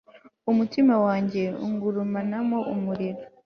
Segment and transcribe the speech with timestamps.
[0.51, 3.21] umutima wanjye ungurumanamo umuriro